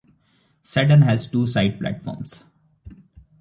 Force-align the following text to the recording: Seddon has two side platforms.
Seddon 0.63 1.03
has 1.03 1.27
two 1.27 1.45
side 1.45 1.77
platforms. 1.79 2.43